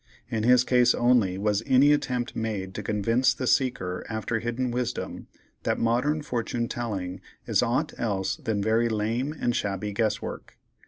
In 0.31 0.41
his 0.41 0.63
case 0.63 0.95
only 0.95 1.37
was 1.37 1.61
any 1.67 1.93
attempt 1.93 2.35
made 2.35 2.73
to 2.73 2.81
convince 2.81 3.35
the 3.35 3.45
seeker 3.45 4.03
after 4.09 4.39
hidden 4.39 4.71
wisdom, 4.71 5.27
that 5.61 5.77
modern 5.77 6.23
fortune 6.23 6.67
telling 6.67 7.21
is 7.45 7.61
aught 7.61 7.93
else 7.99 8.37
than 8.37 8.63
very 8.63 8.89
lame 8.89 9.31
and 9.39 9.55
shabby 9.55 9.93
guesswork. 9.93 10.57